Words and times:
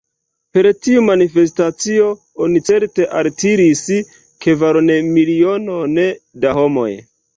Per 0.57 0.67
tiu 0.85 1.01
manifestacio 1.09 2.07
oni 2.45 2.63
certe 2.69 3.07
altiris 3.19 3.83
kvaronmilionon 4.47 6.01
da 6.47 6.57
homoj. 6.63 6.89